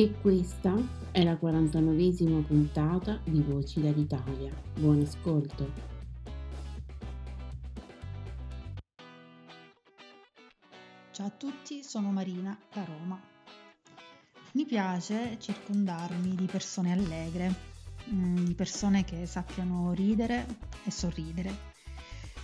E 0.00 0.14
questa 0.22 0.74
è 1.10 1.22
la 1.22 1.34
49esima 1.34 2.42
puntata 2.42 3.20
di 3.22 3.42
Voci 3.42 3.82
dall'Italia. 3.82 4.50
Buon 4.78 5.00
ascolto. 5.00 5.70
Ciao 11.10 11.26
a 11.26 11.30
tutti, 11.36 11.82
sono 11.82 12.10
Marina 12.12 12.58
da 12.72 12.82
Roma. 12.82 13.20
Mi 14.52 14.64
piace 14.64 15.36
circondarmi 15.38 16.34
di 16.34 16.46
persone 16.46 16.92
allegre, 16.92 17.54
mm, 18.10 18.36
di 18.46 18.54
persone 18.54 19.04
che 19.04 19.26
sappiano 19.26 19.92
ridere 19.92 20.46
e 20.82 20.90
sorridere. 20.90 21.54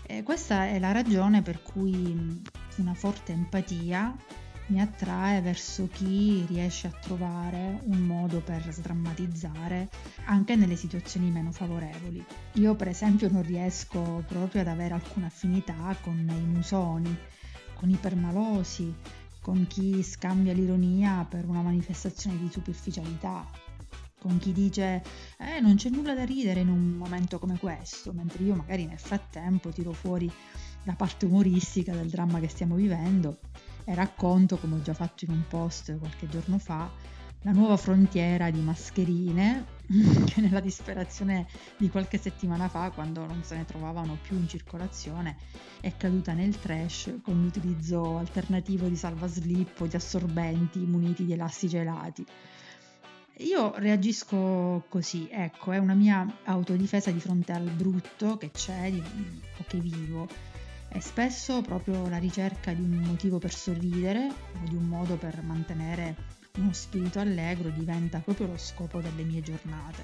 E 0.06 0.22
questa 0.22 0.66
è 0.66 0.78
la 0.78 0.92
ragione 0.92 1.40
per 1.40 1.62
cui 1.62 1.94
mm, 1.94 2.36
una 2.76 2.92
forte 2.92 3.32
empatia 3.32 4.14
mi 4.68 4.80
attrae 4.80 5.40
verso 5.40 5.88
chi 5.92 6.44
riesce 6.48 6.88
a 6.88 6.90
trovare 6.90 7.80
un 7.84 7.98
modo 7.98 8.40
per 8.40 8.66
sdrammatizzare 8.72 9.88
anche 10.24 10.56
nelle 10.56 10.74
situazioni 10.74 11.30
meno 11.30 11.52
favorevoli. 11.52 12.24
Io 12.54 12.74
per 12.74 12.88
esempio 12.88 13.30
non 13.30 13.42
riesco 13.42 14.24
proprio 14.26 14.62
ad 14.62 14.68
avere 14.68 14.94
alcuna 14.94 15.26
affinità 15.26 15.96
con 16.00 16.18
i 16.18 16.46
musoni, 16.46 17.16
con 17.74 17.90
i 17.90 17.96
permalosi, 17.96 18.92
con 19.40 19.66
chi 19.68 20.02
scambia 20.02 20.52
l'ironia 20.52 21.24
per 21.28 21.46
una 21.46 21.62
manifestazione 21.62 22.36
di 22.36 22.50
superficialità, 22.50 23.48
con 24.18 24.38
chi 24.38 24.52
dice 24.52 25.04
eh 25.38 25.60
non 25.60 25.76
c'è 25.76 25.90
nulla 25.90 26.14
da 26.14 26.24
ridere 26.24 26.60
in 26.60 26.68
un 26.68 26.94
momento 26.96 27.38
come 27.38 27.56
questo, 27.56 28.12
mentre 28.12 28.42
io 28.42 28.56
magari 28.56 28.86
nel 28.86 28.98
frattempo 28.98 29.70
tiro 29.70 29.92
fuori 29.92 30.28
la 30.82 30.94
parte 30.94 31.26
umoristica 31.26 31.92
del 31.92 32.08
dramma 32.08 32.40
che 32.40 32.48
stiamo 32.48 32.74
vivendo 32.74 33.38
e 33.88 33.94
racconto, 33.94 34.56
come 34.56 34.74
ho 34.74 34.82
già 34.82 34.94
fatto 34.94 35.24
in 35.24 35.30
un 35.30 35.44
post 35.46 35.96
qualche 35.98 36.28
giorno 36.28 36.58
fa, 36.58 36.90
la 37.42 37.52
nuova 37.52 37.76
frontiera 37.76 38.50
di 38.50 38.58
mascherine 38.58 39.64
che 40.26 40.40
nella 40.40 40.58
disperazione 40.58 41.46
di 41.76 41.88
qualche 41.88 42.18
settimana 42.18 42.68
fa, 42.68 42.90
quando 42.90 43.24
non 43.24 43.44
se 43.44 43.56
ne 43.56 43.64
trovavano 43.64 44.18
più 44.20 44.36
in 44.36 44.48
circolazione, 44.48 45.36
è 45.80 45.96
caduta 45.96 46.32
nel 46.32 46.58
trash 46.58 47.20
con 47.22 47.40
l'utilizzo 47.40 48.18
alternativo 48.18 48.88
di 48.88 48.96
salvaslip 48.96 49.80
o 49.80 49.86
di 49.86 49.94
assorbenti 49.94 50.80
muniti 50.80 51.24
di 51.24 51.34
elastici 51.34 51.68
gelati. 51.68 52.26
Io 53.40 53.72
reagisco 53.76 54.84
così, 54.88 55.28
ecco, 55.30 55.70
è 55.70 55.78
una 55.78 55.94
mia 55.94 56.26
autodifesa 56.44 57.12
di 57.12 57.20
fronte 57.20 57.52
al 57.52 57.70
brutto 57.70 58.36
che 58.38 58.50
c'è 58.50 58.90
o 59.58 59.64
che 59.68 59.78
vivo 59.78 60.26
e 60.88 61.00
spesso 61.00 61.60
proprio 61.62 62.08
la 62.08 62.18
ricerca 62.18 62.72
di 62.72 62.82
un 62.82 63.02
motivo 63.04 63.38
per 63.38 63.52
sorridere 63.52 64.26
o 64.28 64.68
di 64.68 64.74
un 64.74 64.84
modo 64.84 65.16
per 65.16 65.42
mantenere 65.42 66.34
uno 66.56 66.72
spirito 66.72 67.18
allegro 67.18 67.70
diventa 67.70 68.18
proprio 68.18 68.46
lo 68.46 68.56
scopo 68.56 69.00
delle 69.00 69.22
mie 69.22 69.42
giornate. 69.42 70.02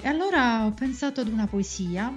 E 0.00 0.06
allora 0.06 0.64
ho 0.66 0.72
pensato 0.72 1.20
ad 1.20 1.28
una 1.28 1.46
poesia 1.46 2.16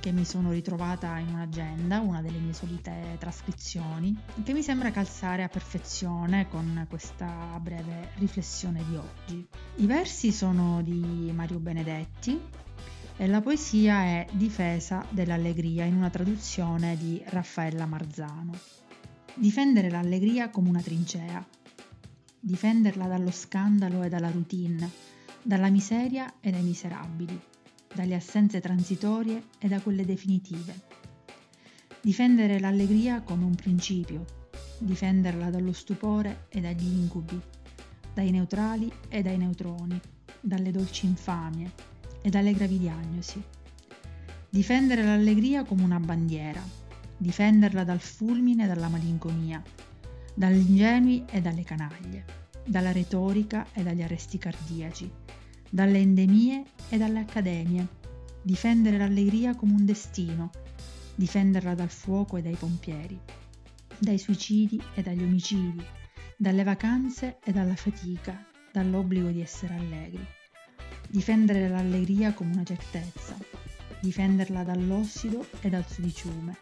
che 0.00 0.12
mi 0.12 0.24
sono 0.24 0.50
ritrovata 0.50 1.18
in 1.18 1.28
un'agenda, 1.28 2.00
una 2.00 2.22
delle 2.22 2.38
mie 2.38 2.54
solite 2.54 3.16
trascrizioni, 3.18 4.16
che 4.42 4.54
mi 4.54 4.62
sembra 4.62 4.90
calzare 4.90 5.42
a 5.42 5.48
perfezione 5.48 6.48
con 6.48 6.86
questa 6.88 7.58
breve 7.60 8.12
riflessione 8.16 8.82
di 8.88 8.96
oggi. 8.96 9.46
I 9.76 9.86
versi 9.86 10.32
sono 10.32 10.82
di 10.82 11.30
Mario 11.34 11.58
Benedetti 11.58 12.40
e 13.20 13.26
la 13.26 13.42
poesia 13.42 14.02
è 14.02 14.26
Difesa 14.32 15.06
dell'allegria 15.10 15.84
in 15.84 15.94
una 15.94 16.08
traduzione 16.08 16.96
di 16.96 17.22
Raffaella 17.26 17.84
Marzano. 17.84 18.58
Difendere 19.34 19.90
l'allegria 19.90 20.48
come 20.48 20.70
una 20.70 20.80
trincea, 20.80 21.46
difenderla 22.40 23.06
dallo 23.08 23.30
scandalo 23.30 24.02
e 24.04 24.08
dalla 24.08 24.30
routine, 24.30 24.90
dalla 25.42 25.68
miseria 25.68 26.32
e 26.40 26.50
dai 26.50 26.62
miserabili, 26.62 27.38
dalle 27.94 28.14
assenze 28.14 28.58
transitorie 28.58 29.48
e 29.58 29.68
da 29.68 29.82
quelle 29.82 30.06
definitive. 30.06 30.80
Difendere 32.00 32.58
l'allegria 32.58 33.20
come 33.20 33.44
un 33.44 33.54
principio, 33.54 34.24
difenderla 34.78 35.50
dallo 35.50 35.74
stupore 35.74 36.46
e 36.48 36.62
dagli 36.62 36.86
incubi, 36.86 37.38
dai 38.14 38.30
neutrali 38.30 38.90
e 39.10 39.20
dai 39.20 39.36
neutroni, 39.36 40.00
dalle 40.40 40.70
dolci 40.70 41.04
infamie, 41.04 41.89
e 42.22 42.30
dalle 42.30 42.52
gravi 42.52 42.78
diagnosi. 42.78 43.42
Difendere 44.48 45.04
l'allegria 45.04 45.64
come 45.64 45.82
una 45.82 46.00
bandiera, 46.00 46.62
difenderla 47.16 47.84
dal 47.84 48.00
fulmine 48.00 48.64
e 48.64 48.66
dalla 48.66 48.88
malinconia, 48.88 49.62
dagli 50.34 50.70
ingenui 50.70 51.24
e 51.30 51.40
dalle 51.40 51.62
canaglie, 51.62 52.24
dalla 52.66 52.92
retorica 52.92 53.66
e 53.72 53.82
dagli 53.82 54.02
arresti 54.02 54.38
cardiaci, 54.38 55.10
dalle 55.70 55.98
endemie 55.98 56.64
e 56.88 56.98
dalle 56.98 57.20
accademie, 57.20 57.86
difendere 58.42 58.98
l'allegria 58.98 59.54
come 59.54 59.72
un 59.72 59.84
destino, 59.84 60.50
difenderla 61.14 61.74
dal 61.74 61.90
fuoco 61.90 62.36
e 62.36 62.42
dai 62.42 62.56
pompieri, 62.56 63.18
dai 63.98 64.18
suicidi 64.18 64.82
e 64.94 65.02
dagli 65.02 65.22
omicidi, 65.22 65.84
dalle 66.36 66.64
vacanze 66.64 67.38
e 67.44 67.52
dalla 67.52 67.76
fatica, 67.76 68.46
dall'obbligo 68.72 69.28
di 69.28 69.42
essere 69.42 69.74
allegri 69.74 70.38
difendere 71.10 71.68
l'allegria 71.68 72.32
come 72.32 72.52
una 72.52 72.62
certezza, 72.62 73.36
difenderla 74.00 74.62
dall'ossido 74.62 75.44
e 75.60 75.68
dal 75.68 75.84
sudiciume, 75.84 76.56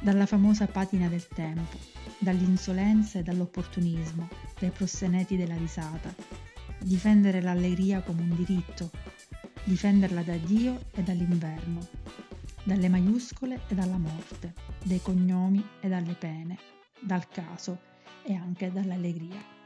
dalla 0.00 0.26
famosa 0.26 0.66
patina 0.66 1.08
del 1.08 1.26
tempo, 1.26 1.78
dall'insolenza 2.18 3.18
e 3.18 3.22
dall'opportunismo, 3.22 4.28
dai 4.60 4.70
prosseneti 4.70 5.38
della 5.38 5.56
risata, 5.56 6.14
difendere 6.80 7.40
l'allegria 7.40 8.02
come 8.02 8.20
un 8.20 8.36
diritto, 8.36 8.90
difenderla 9.64 10.22
da 10.22 10.36
Dio 10.36 10.78
e 10.92 11.02
dall'inverno, 11.02 11.86
dalle 12.64 12.90
maiuscole 12.90 13.62
e 13.68 13.74
dalla 13.74 13.96
morte, 13.96 14.52
dai 14.84 15.00
cognomi 15.00 15.66
e 15.80 15.88
dalle 15.88 16.14
pene, 16.14 16.58
dal 17.00 17.26
caso 17.26 17.80
e 18.22 18.34
anche 18.34 18.70
dall'allegria. 18.70 19.57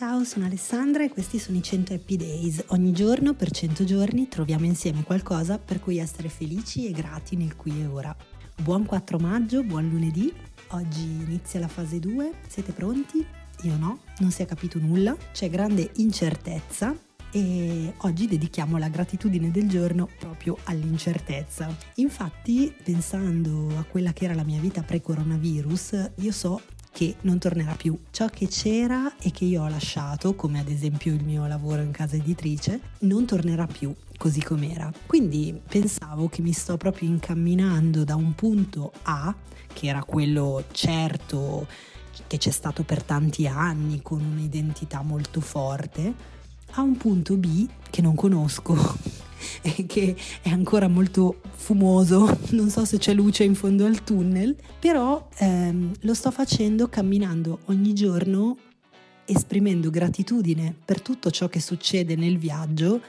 Ciao, 0.00 0.24
sono 0.24 0.46
Alessandra 0.46 1.04
e 1.04 1.10
questi 1.10 1.38
sono 1.38 1.58
i 1.58 1.62
100 1.62 1.92
Happy 1.92 2.16
Days. 2.16 2.64
Ogni 2.68 2.90
giorno, 2.90 3.34
per 3.34 3.50
100 3.50 3.84
giorni, 3.84 4.28
troviamo 4.28 4.64
insieme 4.64 5.02
qualcosa 5.02 5.58
per 5.58 5.78
cui 5.78 5.98
essere 5.98 6.30
felici 6.30 6.86
e 6.86 6.92
grati 6.92 7.36
nel 7.36 7.54
qui 7.54 7.82
e 7.82 7.84
ora. 7.84 8.16
Buon 8.62 8.86
4 8.86 9.18
maggio, 9.18 9.62
buon 9.62 9.90
lunedì. 9.90 10.32
Oggi 10.68 11.02
inizia 11.02 11.60
la 11.60 11.68
fase 11.68 11.98
2. 11.98 12.32
Siete 12.48 12.72
pronti? 12.72 13.22
Io 13.64 13.76
no, 13.76 13.98
non 14.20 14.30
si 14.30 14.40
è 14.40 14.46
capito 14.46 14.78
nulla. 14.78 15.14
C'è 15.32 15.50
grande 15.50 15.90
incertezza 15.96 16.96
e 17.30 17.92
oggi 17.98 18.26
dedichiamo 18.26 18.78
la 18.78 18.88
gratitudine 18.88 19.50
del 19.50 19.68
giorno 19.68 20.08
proprio 20.18 20.56
all'incertezza. 20.64 21.76
Infatti, 21.96 22.74
pensando 22.82 23.68
a 23.76 23.84
quella 23.84 24.14
che 24.14 24.24
era 24.24 24.34
la 24.34 24.44
mia 24.44 24.60
vita 24.60 24.82
pre-coronavirus, 24.82 26.12
io 26.16 26.32
so 26.32 26.62
che 26.92 27.16
non 27.22 27.38
tornerà 27.38 27.74
più. 27.74 27.98
Ciò 28.10 28.26
che 28.26 28.46
c'era 28.48 29.16
e 29.18 29.30
che 29.30 29.44
io 29.44 29.62
ho 29.62 29.68
lasciato, 29.68 30.34
come 30.34 30.60
ad 30.60 30.68
esempio 30.68 31.12
il 31.12 31.24
mio 31.24 31.46
lavoro 31.46 31.82
in 31.82 31.90
casa 31.90 32.16
editrice, 32.16 32.80
non 33.00 33.24
tornerà 33.26 33.66
più 33.66 33.94
così 34.16 34.42
com'era. 34.42 34.92
Quindi 35.06 35.58
pensavo 35.66 36.28
che 36.28 36.42
mi 36.42 36.52
sto 36.52 36.76
proprio 36.76 37.08
incamminando 37.08 38.04
da 38.04 38.16
un 38.16 38.34
punto 38.34 38.92
A, 39.02 39.34
che 39.72 39.86
era 39.86 40.04
quello 40.04 40.64
certo 40.72 41.66
che 42.26 42.36
c'è 42.36 42.50
stato 42.50 42.82
per 42.82 43.02
tanti 43.02 43.46
anni, 43.46 44.02
con 44.02 44.20
un'identità 44.20 45.02
molto 45.02 45.40
forte, 45.40 46.14
a 46.72 46.82
un 46.82 46.96
punto 46.96 47.36
B 47.36 47.66
che 47.88 48.02
non 48.02 48.14
conosco 48.14 48.76
che 49.86 50.16
è 50.42 50.50
ancora 50.50 50.88
molto 50.88 51.40
fumoso, 51.52 52.38
non 52.50 52.70
so 52.70 52.84
se 52.84 52.98
c'è 52.98 53.12
luce 53.12 53.44
in 53.44 53.54
fondo 53.54 53.84
al 53.84 54.02
tunnel, 54.02 54.56
però 54.78 55.28
ehm, 55.38 55.92
lo 56.00 56.14
sto 56.14 56.30
facendo 56.30 56.88
camminando 56.88 57.60
ogni 57.66 57.94
giorno 57.94 58.56
esprimendo 59.24 59.90
gratitudine 59.90 60.74
per 60.84 61.00
tutto 61.00 61.30
ciò 61.30 61.48
che 61.48 61.60
succede 61.60 62.16
nel 62.16 62.38
viaggio 62.38 63.00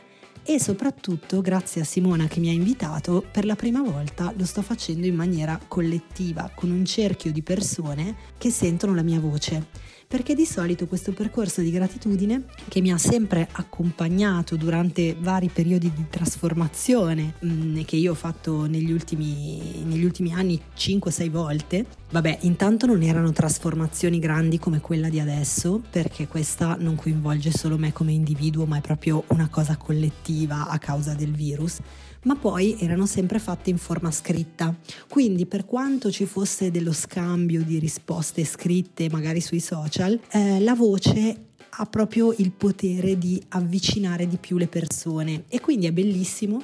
e 0.43 0.59
soprattutto 0.59 1.41
grazie 1.41 1.81
a 1.81 1.85
Simona 1.85 2.27
che 2.27 2.39
mi 2.39 2.49
ha 2.49 2.53
invitato 2.53 3.23
per 3.31 3.45
la 3.45 3.55
prima 3.55 3.81
volta 3.81 4.33
lo 4.35 4.45
sto 4.45 4.61
facendo 4.61 5.05
in 5.05 5.15
maniera 5.15 5.59
collettiva 5.67 6.51
con 6.53 6.71
un 6.71 6.83
cerchio 6.85 7.31
di 7.31 7.41
persone 7.41 8.15
che 8.37 8.49
sentono 8.49 8.95
la 8.95 9.03
mia 9.03 9.19
voce 9.19 9.67
perché 10.11 10.35
di 10.35 10.45
solito 10.45 10.87
questo 10.87 11.13
percorso 11.13 11.61
di 11.61 11.71
gratitudine 11.71 12.43
che 12.67 12.81
mi 12.81 12.91
ha 12.91 12.97
sempre 12.97 13.47
accompagnato 13.49 14.57
durante 14.57 15.15
vari 15.17 15.47
periodi 15.47 15.89
di 15.95 16.07
trasformazione 16.09 17.35
mh, 17.39 17.47
mm, 17.47 17.79
che 17.85 17.95
io 17.95 18.11
ho 18.11 18.15
fatto 18.15 18.65
negli 18.65 18.91
ultimi, 18.91 19.81
negli 19.85 20.03
ultimi 20.03 20.33
anni 20.33 20.61
5-6 20.75 21.29
volte, 21.29 21.85
vabbè 22.09 22.39
intanto 22.41 22.87
non 22.87 23.03
erano 23.03 23.31
trasformazioni 23.31 24.19
grandi 24.19 24.59
come 24.59 24.81
quella 24.81 25.07
di 25.07 25.21
adesso 25.21 25.81
perché 25.89 26.27
questa 26.27 26.75
non 26.77 26.95
coinvolge 26.95 27.51
solo 27.51 27.77
me 27.77 27.93
come 27.93 28.11
individuo 28.11 28.65
ma 28.65 28.79
è 28.79 28.81
proprio 28.81 29.23
una 29.27 29.47
cosa 29.47 29.77
collettiva 29.77 30.67
a 30.67 30.77
causa 30.77 31.13
del 31.13 31.31
virus 31.31 31.79
ma 32.23 32.35
poi 32.35 32.77
erano 32.79 33.05
sempre 33.05 33.39
fatte 33.39 33.69
in 33.69 33.77
forma 33.77 34.11
scritta. 34.11 34.75
Quindi 35.07 35.45
per 35.45 35.65
quanto 35.65 36.11
ci 36.11 36.25
fosse 36.25 36.71
dello 36.71 36.93
scambio 36.93 37.63
di 37.63 37.79
risposte 37.79 38.43
scritte 38.43 39.09
magari 39.09 39.41
sui 39.41 39.59
social, 39.59 40.19
eh, 40.31 40.59
la 40.59 40.75
voce 40.75 41.45
ha 41.69 41.85
proprio 41.85 42.33
il 42.37 42.51
potere 42.51 43.17
di 43.17 43.41
avvicinare 43.49 44.27
di 44.27 44.37
più 44.37 44.57
le 44.57 44.67
persone 44.67 45.45
e 45.47 45.61
quindi 45.61 45.85
è 45.85 45.91
bellissimo 45.91 46.61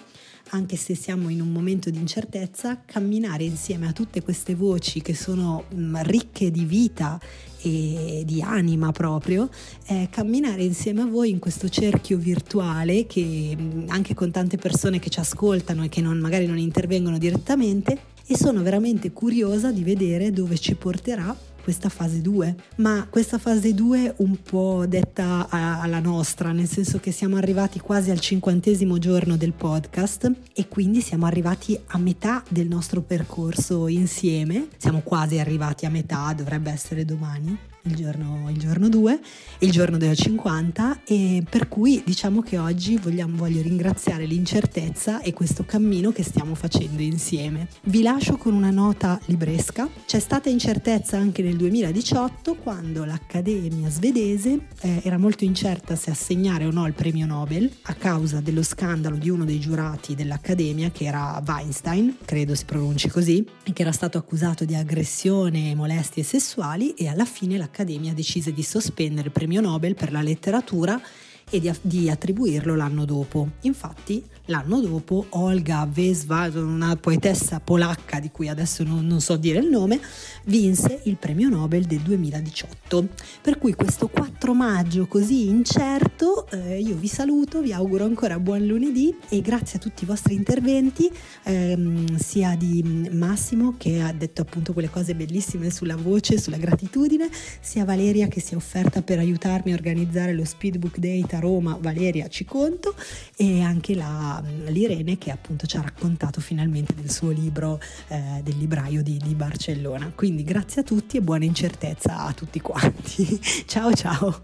anche 0.50 0.76
se 0.76 0.96
siamo 0.96 1.30
in 1.30 1.42
un 1.42 1.52
momento 1.52 1.90
di 1.90 1.98
incertezza, 1.98 2.82
camminare 2.86 3.44
insieme 3.44 3.88
a 3.88 3.92
tutte 3.92 4.22
queste 4.22 4.56
voci 4.56 5.02
che 5.02 5.14
sono 5.14 5.66
mm, 5.74 5.98
ricche 6.02 6.52
di 6.52 6.66
vita 6.66 7.20
e 7.62 8.24
di 8.26 8.42
anima 8.42 8.92
proprio, 8.92 9.50
eh, 9.88 10.08
camminare 10.12 10.64
insieme 10.64 11.02
a 11.02 11.06
voi 11.06 11.32
in 11.32 11.40
questo 11.40 11.70
cerchio 11.70 12.18
virtuale 12.18 13.06
che 13.06 13.56
mm, 13.60 13.86
anche 13.88 14.14
con 14.14 14.32
tante 14.32 14.58
persone 14.58 15.00
che 15.00 15.10
ci 15.10 15.20
ascoltano 15.20 15.84
e 15.84 15.90
che 15.90 16.02
non, 16.02 16.18
magari 16.20 16.46
non 16.46 16.58
intervengono 16.58 17.18
direttamente 17.18 18.16
e 18.26 18.38
sono 18.38 18.62
veramente 18.62 19.12
curiosa 19.12 19.72
di 19.72 19.84
vedere 19.84 20.32
dove 20.32 20.58
ci 20.58 20.76
porterà 20.76 21.36
questa 21.68 21.90
fase 21.90 22.22
2, 22.22 22.56
ma 22.78 23.06
questa 23.10 23.38
fase 23.38 23.74
2 23.74 24.14
un 24.20 24.42
po' 24.42 24.86
detta 24.88 25.50
alla 25.50 26.00
nostra, 26.00 26.54
nel 26.54 26.70
senso 26.70 26.98
che 27.02 27.12
siamo 27.12 27.36
arrivati 27.36 27.82
quasi 27.82 28.10
al 28.10 28.22
cinquantesimo 28.22 28.98
giorno 29.00 29.36
del 29.36 29.52
podcast 29.52 30.32
e 30.54 30.70
quindi 30.70 31.02
siamo 31.02 31.26
arrivati 31.26 31.78
a 31.88 31.98
metà 31.98 32.42
del 32.48 32.70
nostro 32.70 33.02
percorso 33.02 33.90
insieme, 33.90 34.70
siamo 34.78 35.02
quasi 35.02 35.40
arrivati 35.40 35.86
a 35.86 35.90
metà, 35.90 36.32
dovrebbe 36.34 36.72
essere 36.72 37.04
domani 37.04 37.58
il 37.88 37.96
giorno, 37.96 38.50
il 38.50 38.58
giorno 38.58 38.90
2, 38.90 39.20
il 39.60 39.72
giorno 39.72 39.98
della 39.98 40.14
50 40.14 41.02
e 41.06 41.44
per 41.50 41.68
cui 41.68 42.04
diciamo 42.06 42.42
che 42.42 42.58
oggi 42.58 42.98
vogliamo, 42.98 43.38
voglio 43.38 43.62
ringraziare 43.62 44.26
l'incertezza 44.26 45.22
e 45.22 45.34
questo 45.34 45.66
cammino 45.66 46.12
che 46.12 46.24
stiamo 46.24 46.54
facendo 46.54 47.02
insieme. 47.02 47.68
Vi 47.84 48.02
lascio 48.02 48.38
con 48.38 48.54
una 48.54 48.70
nota 48.70 49.20
libresca. 49.26 49.90
C'è 50.06 50.20
stata 50.20 50.50
incertezza 50.50 51.18
anche 51.18 51.42
nel 51.42 51.56
2018 51.56 52.56
quando 52.56 53.06
l'Accademia 53.06 53.90
svedese 53.90 54.68
eh, 54.82 55.02
era 55.04 55.18
molto 55.18 55.46
incerta 55.46 55.96
se 55.96 56.12
assegnare 56.12 56.66
o 56.66 56.72
no 56.72 56.86
il 56.86 56.94
premio 56.94 57.26
Nobel 57.26 57.72
a 57.84 57.94
causa 57.94 58.42
dello 58.42 58.64
scandalo 58.64 59.16
di 59.16 59.30
uno 59.30 59.46
dei 59.46 59.60
giurati 59.60 60.14
dell'Accademia 60.14 60.92
che 60.92 61.06
era 61.06 61.42
Weinstein, 61.46 62.18
credo 62.26 62.54
si 62.54 62.66
pronunci 62.66 63.10
così, 63.10 63.46
che 63.74 63.82
era 63.82 63.92
stato 63.92 64.18
accusato 64.18 64.66
di 64.66 64.76
aggressione 64.76 65.72
e 65.72 65.76
molestie 65.76 66.24
sessuali 66.24 66.94
e 66.94 67.08
alla 67.08 67.26
fine 67.26 67.58
l'Accademia 67.58 67.77
l'Accademia 67.78 68.14
decise 68.14 68.52
di 68.54 68.64
sospendere 68.64 69.28
il 69.28 69.32
premio 69.32 69.62
Nobel 69.62 69.94
per 69.94 70.12
la 70.12 70.24
letteratura 70.24 71.00
e 71.48 71.60
di, 71.60 71.72
di 71.82 72.10
attribuirlo 72.10 72.76
l'anno 72.76 73.06
dopo. 73.06 73.50
Infatti, 73.62 74.24
l'anno 74.48 74.80
dopo 74.82 75.26
Olga 75.30 75.88
Vesva, 75.90 76.50
una 76.54 76.96
poetessa 76.96 77.60
polacca 77.60 78.20
di 78.20 78.30
cui 78.32 78.48
adesso 78.48 78.84
non, 78.84 79.06
non, 79.06 79.22
so 79.22 79.36
dire 79.38 79.60
il 79.60 79.70
nome, 79.70 80.00
vinse 80.46 81.02
il 81.04 81.18
premio 81.18 81.50
Nobel 81.50 81.86
del 81.86 82.00
2018. 82.00 83.08
Per 83.42 83.58
cui 83.58 83.74
questo 83.74 84.08
4 84.08 84.54
maggio 84.54 85.08
così 85.08 85.48
incerto, 85.48 86.48
eh, 86.50 86.80
io 86.80 86.96
vi 86.96 87.08
saluto, 87.08 87.62
vi 87.62 87.74
auguro 87.74 88.06
ancora 88.06 88.40
buon 88.40 88.66
lunedì 88.66 89.16
e 89.30 89.42
grazie 89.42 89.78
a 89.78 89.82
tutti 89.82 90.04
i 90.04 90.08
vostri 90.08 90.34
interventi, 90.36 91.12
ehm, 91.44 92.18
sia 92.18 92.56
di 92.56 93.10
Massimo 93.12 93.76
che 93.78 94.02
ha 94.02 94.12
detto 94.14 94.42
appunto 94.42 94.74
quelle 94.74 94.90
cose 94.90 95.16
bellissime 95.16 95.70
sulla 95.70 95.96
voce, 95.96 96.40
sulla 96.40 96.58
gratitudine, 96.58 97.30
sia 97.60 97.86
Valeria 97.86 98.28
che 98.28 98.40
si 98.40 98.54
è 98.54 98.56
offerta 98.56 99.02
per 99.02 99.20
aiutarmi 99.20 99.72
a 99.72 99.76
organizzare 99.76 100.34
lo 100.34 100.46
Speedbook 100.46 100.98
Date 100.98 101.36
a 101.36 101.40
Roma, 101.40 101.78
Valeria 101.80 102.28
ci 102.28 102.46
conto, 102.46 102.96
e 103.36 103.62
anche 103.62 103.96
la, 104.42 104.70
l'Irene 104.70 105.18
che 105.18 105.32
appunto 105.32 105.66
ci 105.66 105.78
ha 105.78 105.82
raccontato 105.82 106.42
finalmente 106.42 106.94
del 106.94 107.10
suo 107.10 107.30
libro, 107.32 107.80
eh, 108.08 108.42
del 108.44 108.58
libraio 108.58 109.04
di, 109.04 109.18
di 109.24 109.36
Barcellona. 109.36 110.12
Quindi 110.16 110.44
grazie 110.44 110.82
a 110.82 110.84
tutti 110.84 111.18
e 111.18 111.22
buona 111.22 111.46
incertezza 111.46 112.20
a 112.20 112.34
tutti 112.34 112.60
quanti. 112.60 113.40
ciao 113.66 113.94
ciao! 113.94 114.42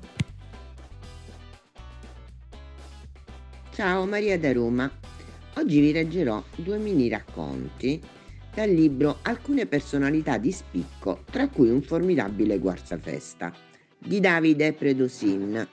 Ciao 3.73 4.05
Maria 4.05 4.37
da 4.37 4.53
Roma. 4.53 4.91
Oggi 5.55 5.79
vi 5.79 5.91
leggerò 5.91 6.43
due 6.55 6.77
mini 6.77 7.09
racconti 7.09 8.01
dal 8.53 8.69
libro 8.69 9.17
Alcune 9.23 9.65
personalità 9.65 10.37
di 10.37 10.51
spicco, 10.51 11.23
tra 11.31 11.47
cui 11.47 11.69
un 11.69 11.81
formidabile 11.81 12.59
guarzafesta 12.59 13.51
di 13.97 14.19
Davide 14.19 14.73
Predosin, 14.73 15.67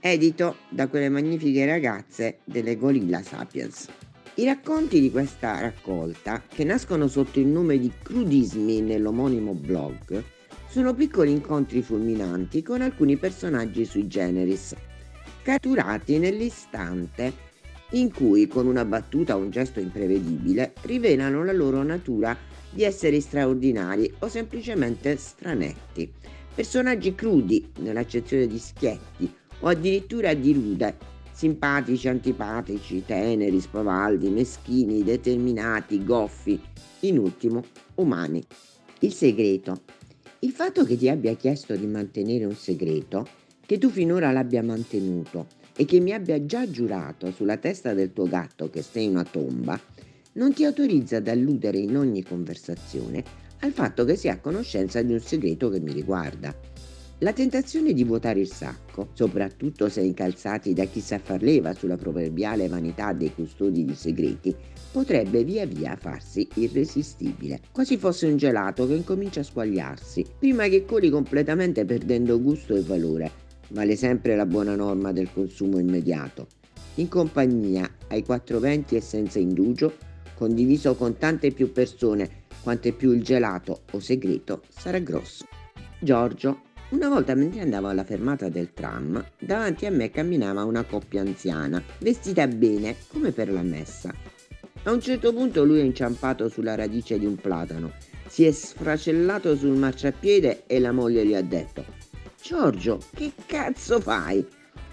edito 0.00 0.56
da 0.68 0.88
quelle 0.88 1.08
magnifiche 1.08 1.66
ragazze 1.66 2.38
delle 2.44 2.76
Gorilla 2.76 3.22
Sapiens. 3.22 3.88
I 4.34 4.44
racconti 4.44 5.00
di 5.00 5.10
questa 5.10 5.60
raccolta, 5.60 6.42
che 6.46 6.62
nascono 6.64 7.08
sotto 7.08 7.40
il 7.40 7.46
nome 7.46 7.78
di 7.78 7.90
Crudismi 8.02 8.82
nell'omonimo 8.82 9.54
blog, 9.54 10.22
sono 10.68 10.92
piccoli 10.92 11.30
incontri 11.30 11.80
fulminanti 11.80 12.62
con 12.62 12.82
alcuni 12.82 13.16
personaggi 13.16 13.86
sui 13.86 14.06
generis, 14.06 14.74
catturati 15.42 16.18
nell'istante 16.18 17.44
in 17.92 18.12
cui 18.12 18.46
con 18.46 18.66
una 18.66 18.84
battuta 18.84 19.36
o 19.36 19.40
un 19.40 19.50
gesto 19.50 19.80
imprevedibile 19.80 20.74
rivelano 20.82 21.44
la 21.44 21.52
loro 21.52 21.82
natura 21.82 22.36
di 22.68 22.82
esseri 22.82 23.20
straordinari 23.20 24.12
o 24.18 24.28
semplicemente 24.28 25.16
stranetti, 25.16 26.12
personaggi 26.54 27.14
crudi 27.14 27.70
nell'accezione 27.78 28.46
di 28.46 28.58
schietti 28.58 29.34
o 29.60 29.68
addirittura 29.68 30.34
di 30.34 30.52
rude, 30.52 30.96
simpatici, 31.32 32.08
antipatici, 32.08 33.04
teneri, 33.04 33.60
spavaldi, 33.60 34.30
meschini, 34.30 35.02
determinati, 35.02 36.02
goffi, 36.04 36.60
in 37.00 37.18
ultimo 37.18 37.62
umani. 37.96 38.42
Il 39.00 39.12
segreto. 39.12 39.82
Il 40.40 40.50
fatto 40.50 40.84
che 40.84 40.96
ti 40.96 41.08
abbia 41.08 41.34
chiesto 41.34 41.76
di 41.76 41.86
mantenere 41.86 42.44
un 42.44 42.54
segreto, 42.54 43.26
che 43.64 43.78
tu 43.78 43.90
finora 43.90 44.32
l'abbia 44.32 44.62
mantenuto 44.62 45.46
e 45.76 45.84
che 45.84 46.00
mi 46.00 46.12
abbia 46.12 46.44
già 46.46 46.70
giurato 46.70 47.30
sulla 47.32 47.56
testa 47.56 47.92
del 47.94 48.12
tuo 48.12 48.26
gatto 48.26 48.70
che 48.70 48.82
sei 48.82 49.08
una 49.08 49.24
tomba, 49.24 49.78
non 50.32 50.52
ti 50.52 50.64
autorizza 50.64 51.16
ad 51.16 51.28
alludere 51.28 51.78
in 51.78 51.96
ogni 51.96 52.22
conversazione 52.22 53.44
al 53.60 53.72
fatto 53.72 54.04
che 54.04 54.16
sia 54.16 54.34
a 54.34 54.38
conoscenza 54.38 55.02
di 55.02 55.12
un 55.12 55.20
segreto 55.20 55.68
che 55.68 55.80
mi 55.80 55.92
riguarda. 55.92 56.54
La 57.20 57.32
tentazione 57.32 57.94
di 57.94 58.04
vuotare 58.04 58.40
il 58.40 58.52
sacco, 58.52 59.08
soprattutto 59.14 59.88
se 59.88 60.02
incalzati 60.02 60.74
da 60.74 60.84
chi 60.84 61.00
sa 61.00 61.18
far 61.18 61.40
leva 61.40 61.72
sulla 61.72 61.96
proverbiale 61.96 62.68
vanità 62.68 63.14
dei 63.14 63.32
custodi 63.32 63.86
di 63.86 63.94
segreti, 63.94 64.54
potrebbe 64.92 65.42
via 65.42 65.64
via 65.64 65.96
farsi 65.96 66.46
irresistibile, 66.56 67.60
quasi 67.72 67.96
fosse 67.96 68.26
un 68.26 68.36
gelato 68.36 68.86
che 68.86 68.92
incomincia 68.92 69.40
a 69.40 69.44
squagliarsi, 69.44 70.26
prima 70.38 70.68
che 70.68 70.84
coli 70.84 71.08
completamente 71.08 71.86
perdendo 71.86 72.38
gusto 72.38 72.76
e 72.76 72.82
valore. 72.82 73.30
Vale 73.68 73.96
sempre 73.96 74.36
la 74.36 74.44
buona 74.44 74.76
norma 74.76 75.10
del 75.12 75.32
consumo 75.32 75.78
immediato. 75.78 76.48
In 76.96 77.08
compagnia, 77.08 77.90
ai 78.08 78.22
quattro 78.24 78.58
venti 78.58 78.94
e 78.94 79.00
senza 79.00 79.38
indugio, 79.38 79.96
condiviso 80.34 80.94
con 80.94 81.16
tante 81.16 81.50
più 81.50 81.72
persone 81.72 82.44
quante 82.62 82.92
più 82.92 83.12
il 83.12 83.22
gelato 83.22 83.84
o 83.92 84.00
segreto 84.00 84.64
sarà 84.68 84.98
grosso. 84.98 85.46
Giorgio. 85.98 86.65
Una 86.88 87.08
volta 87.08 87.34
mentre 87.34 87.60
andavo 87.60 87.88
alla 87.88 88.04
fermata 88.04 88.48
del 88.48 88.72
tram, 88.72 89.24
davanti 89.38 89.86
a 89.86 89.90
me 89.90 90.10
camminava 90.10 90.62
una 90.64 90.84
coppia 90.84 91.20
anziana, 91.20 91.82
vestita 91.98 92.46
bene, 92.46 92.96
come 93.08 93.32
per 93.32 93.50
la 93.50 93.62
messa. 93.62 94.14
A 94.84 94.92
un 94.92 95.00
certo 95.00 95.32
punto 95.32 95.64
lui 95.64 95.80
è 95.80 95.82
inciampato 95.82 96.48
sulla 96.48 96.76
radice 96.76 97.18
di 97.18 97.26
un 97.26 97.34
platano, 97.34 97.92
si 98.28 98.44
è 98.44 98.52
sfracellato 98.52 99.56
sul 99.56 99.76
marciapiede 99.76 100.64
e 100.66 100.78
la 100.78 100.92
moglie 100.92 101.26
gli 101.26 101.34
ha 101.34 101.42
detto 101.42 101.84
Giorgio, 102.40 103.00
che 103.12 103.32
cazzo 103.46 104.00
fai? 104.00 104.46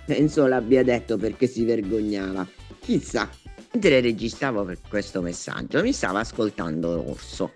Penso 0.05 0.47
l'abbia 0.47 0.83
detto 0.83 1.17
perché 1.17 1.45
si 1.45 1.63
vergognava. 1.63 2.47
Chissà. 2.79 3.29
Mentre 3.71 4.01
registravo 4.01 4.65
per 4.65 4.79
questo 4.89 5.21
messaggio 5.21 5.83
mi 5.83 5.93
stava 5.93 6.21
ascoltando 6.21 7.07
Orso, 7.07 7.53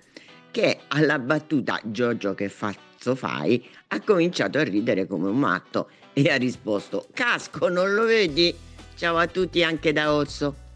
che 0.52 0.82
alla 0.90 1.18
battuta 1.18 1.82
Giorgio 1.84 2.36
che 2.36 2.50
cazzo 3.08 3.16
fai 3.16 3.64
ha 3.88 4.02
cominciato 4.02 4.58
a 4.58 4.64
ridere 4.64 5.08
come 5.08 5.30
un 5.30 5.40
matto 5.40 5.90
e 6.14 6.30
ha 6.30 6.36
risposto 6.36 7.08
Casco, 7.14 7.70
non 7.70 7.94
lo 7.94 8.04
vedi? 8.04 8.54
Ciao 8.96 9.18
a 9.18 9.28
tutti 9.28 9.64
anche 9.64 9.94
da 9.94 10.14
Orso. 10.14 10.67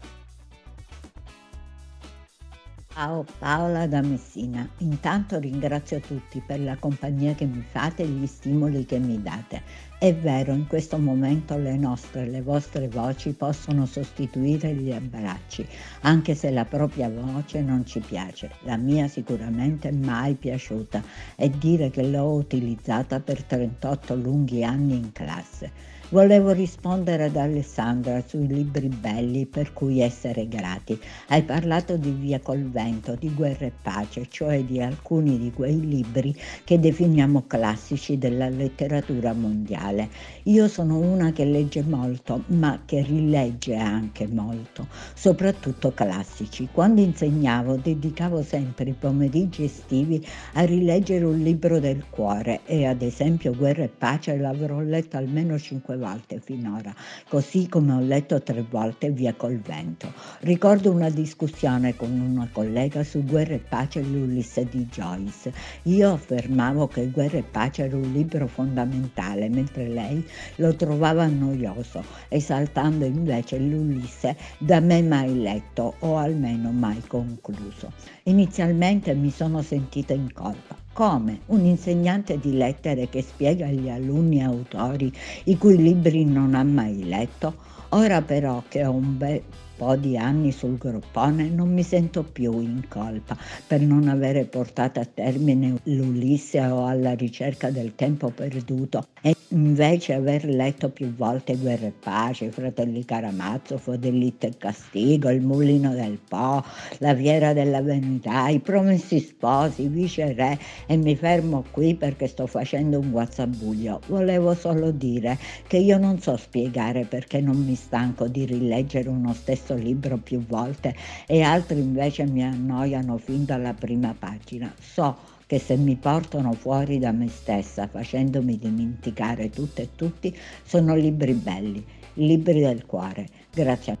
Ciao 2.94 3.24
Paola 3.38 3.86
da 3.86 4.02
Messina, 4.02 4.68
intanto 4.78 5.38
ringrazio 5.38 5.98
tutti 6.00 6.42
per 6.46 6.60
la 6.60 6.76
compagnia 6.76 7.34
che 7.34 7.46
mi 7.46 7.64
fate 7.66 8.02
e 8.02 8.06
gli 8.06 8.26
stimoli 8.26 8.84
che 8.84 8.98
mi 8.98 9.20
date. 9.22 9.62
È 9.98 10.14
vero, 10.14 10.52
in 10.52 10.66
questo 10.66 10.98
momento 10.98 11.56
le 11.56 11.78
nostre 11.78 12.26
le 12.26 12.42
vostre 12.42 12.88
voci 12.88 13.32
possono 13.32 13.86
sostituire 13.86 14.74
gli 14.74 14.92
abbracci, 14.92 15.66
anche 16.02 16.34
se 16.34 16.50
la 16.50 16.66
propria 16.66 17.08
voce 17.08 17.62
non 17.62 17.86
ci 17.86 18.00
piace. 18.00 18.50
La 18.64 18.76
mia 18.76 19.08
sicuramente 19.08 19.90
mai 19.90 20.34
piaciuta 20.34 21.02
e 21.34 21.48
dire 21.48 21.88
che 21.88 22.06
l'ho 22.06 22.32
utilizzata 22.32 23.20
per 23.20 23.42
38 23.42 24.14
lunghi 24.14 24.64
anni 24.64 24.96
in 24.96 25.12
classe. 25.12 25.91
Volevo 26.12 26.50
rispondere 26.50 27.24
ad 27.24 27.36
Alessandra 27.36 28.22
sui 28.26 28.46
libri 28.46 28.88
belli 28.88 29.46
per 29.46 29.72
cui 29.72 30.00
essere 30.00 30.46
grati. 30.46 31.00
Hai 31.28 31.42
parlato 31.42 31.96
di 31.96 32.10
Via 32.10 32.38
col 32.38 32.68
vento, 32.68 33.14
di 33.14 33.32
Guerra 33.32 33.64
e 33.64 33.72
pace, 33.80 34.26
cioè 34.28 34.62
di 34.62 34.82
alcuni 34.82 35.38
di 35.38 35.50
quei 35.52 35.80
libri 35.80 36.36
che 36.64 36.78
definiamo 36.78 37.44
classici 37.46 38.18
della 38.18 38.50
letteratura 38.50 39.32
mondiale. 39.32 40.10
Io 40.42 40.68
sono 40.68 40.98
una 40.98 41.32
che 41.32 41.46
legge 41.46 41.82
molto, 41.82 42.44
ma 42.48 42.82
che 42.84 43.00
rilegge 43.00 43.76
anche 43.76 44.28
molto, 44.28 44.88
soprattutto 45.14 45.94
classici. 45.94 46.68
Quando 46.70 47.00
insegnavo 47.00 47.76
dedicavo 47.76 48.42
sempre 48.42 48.90
i 48.90 48.96
pomeriggi 48.98 49.64
estivi 49.64 50.22
a 50.52 50.64
rileggere 50.66 51.24
un 51.24 51.38
libro 51.38 51.80
del 51.80 52.04
cuore 52.10 52.60
e 52.66 52.84
ad 52.84 53.00
esempio 53.00 53.56
Guerra 53.56 53.84
e 53.84 53.88
pace 53.88 54.36
l'avrò 54.36 54.78
letto 54.80 55.16
almeno 55.16 55.58
cinque 55.58 55.94
volte 55.94 56.00
volte 56.02 56.40
finora, 56.40 56.92
così 57.28 57.68
come 57.68 57.92
ho 57.92 58.00
letto 58.00 58.42
tre 58.42 58.66
volte 58.68 59.10
Via 59.12 59.34
col 59.34 59.58
vento. 59.58 60.12
Ricordo 60.40 60.90
una 60.90 61.10
discussione 61.10 61.94
con 61.94 62.10
una 62.10 62.48
collega 62.50 63.04
su 63.04 63.22
Guerra 63.22 63.54
e 63.54 63.60
pace 63.60 64.00
e 64.00 64.02
l'Ulisse 64.02 64.66
di 64.68 64.84
Joyce. 64.86 65.52
Io 65.84 66.14
affermavo 66.14 66.88
che 66.88 67.08
Guerra 67.08 67.38
e 67.38 67.44
pace 67.44 67.84
era 67.84 67.96
un 67.96 68.10
libro 68.10 68.48
fondamentale, 68.48 69.48
mentre 69.48 69.86
lei 69.86 70.26
lo 70.56 70.74
trovava 70.74 71.26
noioso, 71.26 72.02
esaltando 72.28 73.04
invece 73.04 73.58
l'Ulisse 73.58 74.36
da 74.58 74.80
me 74.80 75.02
mai 75.02 75.40
letto 75.40 75.94
o 76.00 76.16
almeno 76.16 76.72
mai 76.72 77.00
concluso. 77.06 77.92
Inizialmente 78.24 79.14
mi 79.14 79.30
sono 79.30 79.62
sentita 79.62 80.12
in 80.12 80.32
colpa 80.32 80.81
come 80.92 81.40
un 81.46 81.64
insegnante 81.64 82.38
di 82.38 82.52
lettere 82.52 83.08
che 83.08 83.22
spiega 83.22 83.66
agli 83.66 83.88
alunni 83.88 84.42
autori 84.42 85.12
i 85.44 85.56
cui 85.56 85.76
libri 85.76 86.24
non 86.24 86.54
ha 86.54 86.62
mai 86.62 87.04
letto, 87.08 87.54
ora 87.90 88.22
però 88.22 88.62
che 88.68 88.84
ho 88.84 88.92
un 88.92 89.16
bel 89.16 89.42
po' 89.82 89.96
di 89.96 90.16
anni 90.16 90.52
sul 90.52 90.78
groppone 90.78 91.48
non 91.48 91.72
mi 91.74 91.82
sento 91.82 92.22
più 92.22 92.60
in 92.60 92.86
colpa 92.86 93.36
per 93.66 93.80
non 93.80 94.06
avere 94.06 94.44
portato 94.44 95.00
a 95.00 95.04
termine 95.04 95.74
l'Ulisse 95.82 96.64
o 96.64 96.86
alla 96.86 97.14
ricerca 97.14 97.68
del 97.68 97.96
tempo 97.96 98.30
perduto 98.30 99.08
e 99.20 99.34
invece 99.52 100.14
aver 100.14 100.44
letto 100.44 100.88
più 100.88 101.14
volte 101.14 101.56
Guerra 101.56 101.86
e 101.86 101.92
Pace, 101.92 102.50
Fratelli 102.50 103.04
Caramazzo, 103.04 103.78
Fodelitto 103.78 104.46
e 104.46 104.56
Castigo, 104.56 105.30
Il 105.30 105.42
Mulino 105.42 105.92
del 105.94 106.18
Po, 106.26 106.64
La 106.98 107.14
Fiera 107.14 107.52
della 107.52 107.82
Verità, 107.82 108.48
I 108.48 108.60
Promessi 108.60 109.20
Sposi, 109.20 109.88
Vice 109.88 110.32
Re 110.32 110.58
e 110.86 110.96
mi 110.96 111.14
fermo 111.16 111.64
qui 111.70 111.94
perché 111.94 112.26
sto 112.26 112.46
facendo 112.46 112.98
un 112.98 113.10
guazzabuglio. 113.10 114.00
Volevo 114.08 114.54
solo 114.54 114.90
dire 114.90 115.38
che 115.66 115.76
io 115.76 115.98
non 115.98 116.18
so 116.18 116.36
spiegare 116.36 117.04
perché 117.04 117.40
non 117.40 117.56
mi 117.56 117.74
stanco 117.74 118.28
di 118.28 118.44
rileggere 118.44 119.08
uno 119.08 119.34
stesso 119.34 119.71
libro 119.74 120.16
più 120.18 120.44
volte 120.44 120.94
e 121.26 121.42
altri 121.42 121.78
invece 121.78 122.26
mi 122.26 122.44
annoiano 122.44 123.18
fin 123.18 123.44
dalla 123.44 123.74
prima 123.74 124.14
pagina. 124.18 124.72
So 124.78 125.30
che 125.46 125.58
se 125.58 125.76
mi 125.76 125.96
portano 125.96 126.52
fuori 126.52 126.98
da 126.98 127.12
me 127.12 127.28
stessa 127.28 127.86
facendomi 127.86 128.58
dimenticare 128.58 129.50
tutto 129.50 129.82
e 129.82 129.90
tutti, 129.94 130.34
sono 130.64 130.94
libri 130.94 131.34
belli, 131.34 131.84
libri 132.14 132.60
del 132.60 132.86
cuore. 132.86 133.26
Grazie 133.52 133.98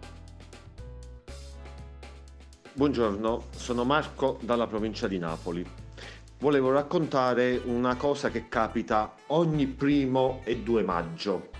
Buongiorno, 2.74 3.48
sono 3.54 3.84
Marco 3.84 4.38
dalla 4.40 4.66
provincia 4.66 5.06
di 5.06 5.18
Napoli. 5.18 5.62
Volevo 6.38 6.72
raccontare 6.72 7.60
una 7.66 7.96
cosa 7.96 8.30
che 8.30 8.48
capita 8.48 9.14
ogni 9.26 9.66
primo 9.66 10.40
e 10.44 10.56
2 10.56 10.82
maggio. 10.82 11.50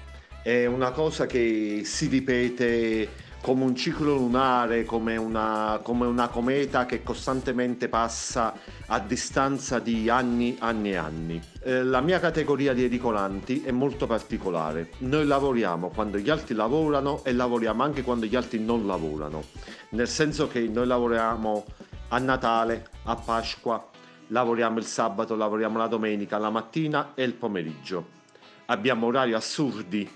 È 0.42 0.64
una 0.64 0.90
cosa 0.90 1.26
che 1.26 1.82
si 1.84 2.06
ripete 2.06 3.08
come 3.42 3.64
un 3.64 3.74
ciclo 3.74 4.14
lunare, 4.14 4.84
come 4.84 5.16
una, 5.16 5.80
come 5.82 6.06
una 6.06 6.28
cometa 6.28 6.86
che 6.86 7.02
costantemente 7.02 7.88
passa 7.88 8.54
a 8.86 9.00
distanza 9.00 9.80
di 9.80 10.08
anni, 10.08 10.56
anni 10.60 10.92
e 10.92 10.96
anni. 10.96 11.42
Eh, 11.64 11.82
la 11.82 12.00
mia 12.00 12.20
categoria 12.20 12.72
di 12.72 12.84
edicolanti 12.84 13.62
è 13.64 13.72
molto 13.72 14.06
particolare. 14.06 14.90
Noi 14.98 15.26
lavoriamo 15.26 15.88
quando 15.88 16.18
gli 16.18 16.30
altri 16.30 16.54
lavorano 16.54 17.24
e 17.24 17.32
lavoriamo 17.32 17.82
anche 17.82 18.02
quando 18.02 18.26
gli 18.26 18.36
altri 18.36 18.60
non 18.60 18.86
lavorano. 18.86 19.42
Nel 19.90 20.08
senso 20.08 20.46
che 20.46 20.60
noi 20.60 20.86
lavoriamo 20.86 21.64
a 22.08 22.18
Natale, 22.18 22.86
a 23.04 23.16
Pasqua, 23.16 23.88
lavoriamo 24.28 24.78
il 24.78 24.84
sabato, 24.86 25.34
lavoriamo 25.34 25.78
la 25.78 25.88
domenica, 25.88 26.38
la 26.38 26.50
mattina 26.50 27.10
e 27.14 27.24
il 27.24 27.32
pomeriggio. 27.32 28.20
Abbiamo 28.66 29.06
orari 29.06 29.32
assurdi 29.32 30.08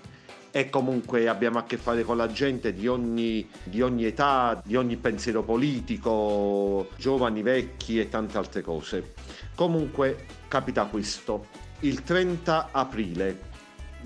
e 0.57 0.71
comunque 0.71 1.27
abbiamo 1.27 1.59
a 1.59 1.65
che 1.65 1.77
fare 1.77 2.01
con 2.01 2.17
la 2.17 2.31
gente 2.31 2.73
di 2.73 2.87
ogni, 2.87 3.47
di 3.63 3.83
ogni 3.83 4.05
età, 4.05 4.59
di 4.65 4.75
ogni 4.75 4.97
pensiero 4.97 5.43
politico, 5.43 6.87
giovani, 6.97 7.43
vecchi 7.43 7.99
e 7.99 8.09
tante 8.09 8.39
altre 8.39 8.63
cose. 8.63 9.13
Comunque 9.53 10.25
capita 10.47 10.85
questo. 10.85 11.45
Il 11.81 12.01
30 12.01 12.69
aprile 12.71 13.39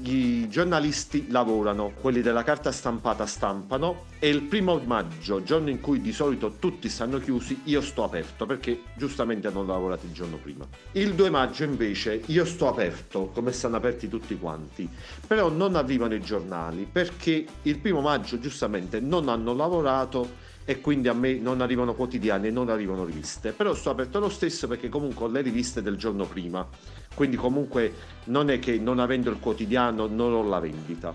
i 0.04 0.48
giornalisti 0.50 1.28
lavorano, 1.30 1.92
quelli 2.00 2.22
della 2.22 2.44
carta 2.44 2.72
stampata 2.72 3.26
stampano 3.26 4.06
e 4.20 4.30
il 4.30 4.44
primo 4.44 4.80
maggio, 4.86 5.44
giorno 5.44 5.70
in 5.70 5.80
cui 5.82 6.02
di 6.02 6.14
solito 6.14 6.56
tutti 6.60 6.90
stanno 6.90 7.20
chiusi, 7.20 7.62
io 7.66 7.82
sto 7.82 8.04
aperto 8.04 8.46
perché 8.46 8.82
giustamente 8.96 9.48
hanno 9.48 9.64
lavorato 9.64 10.06
il 10.06 10.14
giorno 10.14 10.38
prima. 10.38 10.66
Il 10.94 11.14
2 11.14 11.30
maggio 11.30 11.64
invece 11.64 12.22
io 12.28 12.46
sto 12.46 12.68
aperto, 12.68 13.28
come 13.34 13.52
stanno 13.52 13.76
aperti 13.76 14.08
tutti 14.08 14.38
quanti, 14.38 14.90
però 15.28 15.50
non 15.50 15.76
arrivano 15.76 16.16
i 16.16 16.22
giornali 16.22 16.88
perché 16.90 17.46
il 17.64 17.80
primo 17.80 18.02
maggio 18.02 18.40
giustamente 18.40 19.00
non 19.00 19.30
hanno 19.30 19.54
lavorato 19.54 20.50
e 20.65 20.80
quindi 20.80 21.08
a 21.08 21.13
me 21.13 21.34
non 21.34 21.62
arrivano 21.62 21.94
quotidiani 21.94 22.48
e 22.48 22.51
non 22.51 22.70
arrivano 22.70 23.03
riviste, 23.06 23.51
però 23.51 23.74
sto 23.74 23.89
aperto 23.89 24.20
lo 24.20 24.30
stesso 24.30 24.68
perché 24.68 24.89
comunque 24.89 25.25
ho 25.25 25.30
le 25.30 25.41
riviste 25.41 25.82
del 25.82 25.98
giorno 25.98 26.25
prima, 26.25 26.68
quindi 27.15 27.36
comunque 27.36 27.94
non 28.25 28.50
è 28.50 28.60
che 28.60 28.77
non 28.77 29.00
avendo 29.00 29.30
il 29.30 29.39
quotidiano 29.39 30.08
non 30.08 30.34
ho 30.34 30.44
la 30.44 30.60
vendita. 30.60 31.13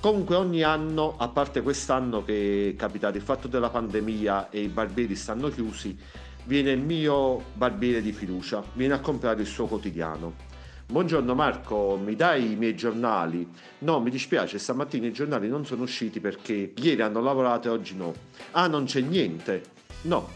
Comunque 0.00 0.36
ogni 0.36 0.62
anno, 0.62 1.16
a 1.18 1.28
parte 1.28 1.60
quest'anno 1.60 2.22
che 2.22 2.70
è 2.70 2.76
capitato 2.76 3.16
il 3.16 3.22
fatto 3.22 3.48
della 3.48 3.68
pandemia 3.68 4.48
e 4.50 4.60
i 4.60 4.68
barbieri 4.68 5.16
stanno 5.16 5.48
chiusi, 5.48 5.98
viene 6.44 6.70
il 6.70 6.80
mio 6.80 7.42
barbiere 7.54 8.00
di 8.00 8.12
fiducia, 8.12 8.62
viene 8.74 8.94
a 8.94 9.00
comprare 9.00 9.40
il 9.40 9.46
suo 9.48 9.66
quotidiano 9.66 10.46
Buongiorno 10.90 11.34
Marco, 11.34 12.00
mi 12.02 12.16
dai 12.16 12.52
i 12.52 12.56
miei 12.56 12.74
giornali? 12.74 13.46
No, 13.80 14.00
mi 14.00 14.08
dispiace, 14.08 14.58
stamattina 14.58 15.06
i 15.06 15.12
giornali 15.12 15.46
non 15.46 15.66
sono 15.66 15.82
usciti 15.82 16.18
perché 16.18 16.72
ieri 16.74 17.02
hanno 17.02 17.20
lavorato 17.20 17.68
e 17.68 17.70
oggi 17.70 17.94
no. 17.94 18.14
Ah, 18.52 18.68
non 18.68 18.86
c'è 18.86 19.02
niente? 19.02 19.62
No. 20.02 20.30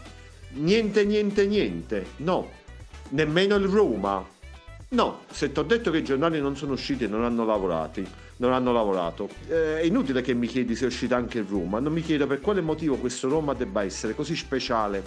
Niente, 0.49 1.05
niente, 1.05 1.47
niente? 1.47 2.05
No. 2.17 2.51
Nemmeno 3.09 3.55
il 3.55 3.65
Roma? 3.65 4.23
No, 4.89 5.21
se 5.31 5.51
ti 5.51 5.57
ho 5.57 5.63
detto 5.63 5.89
che 5.89 5.97
i 5.97 6.03
giornali 6.03 6.39
non 6.39 6.55
sono 6.55 6.73
usciti 6.73 7.05
e 7.05 7.07
non 7.07 7.23
hanno 7.23 7.45
lavorati, 7.45 8.07
non 8.37 8.53
hanno 8.53 8.71
lavorato. 8.71 9.29
Eh, 9.47 9.79
è 9.79 9.83
inutile 9.83 10.21
che 10.21 10.35
mi 10.35 10.45
chiedi 10.45 10.75
se 10.75 10.83
è 10.83 10.87
uscito 10.87 11.15
anche 11.15 11.39
il 11.39 11.45
Roma, 11.45 11.79
non 11.79 11.93
mi 11.93 12.01
chiedo 12.01 12.27
per 12.27 12.41
quale 12.41 12.61
motivo 12.61 12.97
questo 12.97 13.27
Roma 13.27 13.55
debba 13.55 13.81
essere 13.81 14.13
così 14.13 14.35
speciale 14.35 15.01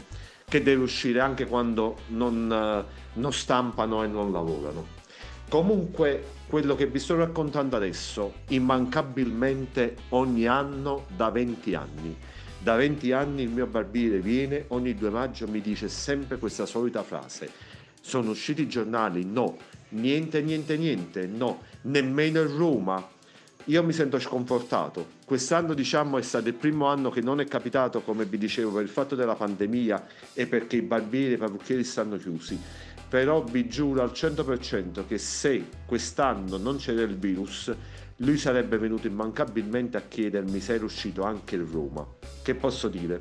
che 0.49 0.61
deve 0.61 0.83
uscire 0.83 1.21
anche 1.21 1.47
quando 1.47 1.99
non, 2.09 2.51
eh, 2.51 2.85
non 3.13 3.33
stampano 3.33 4.03
e 4.03 4.09
non 4.09 4.33
lavorano. 4.33 4.96
Comunque, 5.49 6.25
quello 6.49 6.75
che 6.75 6.87
vi 6.87 6.99
sto 6.99 7.15
raccontando 7.15 7.77
adesso, 7.77 8.33
immancabilmente 8.49 9.95
ogni 10.09 10.49
anno 10.49 11.07
da 11.15 11.31
20 11.31 11.75
anni. 11.75 12.17
Da 12.59 12.75
20 12.75 13.13
anni 13.13 13.43
il 13.43 13.51
mio 13.51 13.67
barbiere 13.67 14.19
viene, 14.19 14.65
ogni 14.69 14.97
2 14.97 15.09
maggio 15.11 15.47
mi 15.47 15.61
dice 15.61 15.89
sempre 15.89 16.39
questa 16.39 16.67
solita 16.67 17.05
frase. 17.05 17.49
Sono 18.01 18.31
usciti 18.31 18.63
i 18.63 18.69
giornali? 18.69 19.25
No. 19.25 19.57
Niente, 19.91 20.43
niente, 20.43 20.77
niente, 20.77 21.27
no. 21.29 21.63
Nemmeno 21.83 22.41
in 22.41 22.57
Roma. 22.57 23.09
Io 23.67 23.85
mi 23.85 23.93
sento 23.93 24.19
sconfortato. 24.19 25.07
Quest'anno 25.25 25.75
diciamo 25.75 26.19
è 26.19 26.23
stato 26.23 26.49
il 26.49 26.55
primo 26.55 26.87
anno 26.87 27.11
che 27.11 27.21
non 27.21 27.39
è 27.39 27.47
capitato, 27.47 28.01
come 28.01 28.25
vi 28.25 28.39
dicevo, 28.39 28.73
per 28.73 28.83
il 28.83 28.89
fatto 28.89 29.15
della 29.15 29.37
pandemia 29.37 30.07
e 30.33 30.47
perché 30.49 30.77
i 30.77 30.83
barbieri 30.83 31.33
e 31.33 31.35
i 31.35 31.39
parrucchieri 31.39 31.85
stanno 31.85 32.17
chiusi 32.17 32.59
però 33.17 33.43
vi 33.43 33.67
giuro 33.67 34.03
al 34.03 34.11
100% 34.11 35.07
che 35.07 35.17
se 35.17 35.65
quest'anno 35.87 36.59
non 36.59 36.77
c'era 36.77 37.01
il 37.01 37.17
virus, 37.17 37.75
lui 38.17 38.37
sarebbe 38.37 38.77
venuto 38.77 39.07
immancabilmente 39.07 39.97
a 39.97 40.03
chiedermi 40.03 40.61
se 40.61 40.75
ero 40.75 40.85
uscito 40.85 41.23
anche 41.23 41.55
in 41.55 41.67
Roma. 41.67 42.07
Che 42.43 42.55
posso 42.55 42.89
dire? 42.89 43.21